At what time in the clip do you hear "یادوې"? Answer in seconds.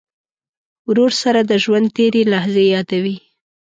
2.73-3.15